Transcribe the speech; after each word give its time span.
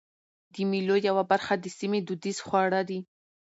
د 0.53 0.55
مېلو 0.69 0.95
یوه 1.07 1.23
برخه 1.31 1.53
د 1.59 1.65
سیمي 1.77 1.99
دودیز 2.07 2.37
خواړه 2.45 2.81
دي. 2.89 2.99